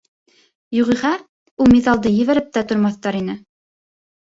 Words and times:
Юғиһә 0.77 1.11
ул 1.67 1.71
миҙалды 1.75 2.17
ебәреп 2.23 2.51
тә 2.59 2.67
тормаҫтар 2.75 3.23
ине. 3.25 3.41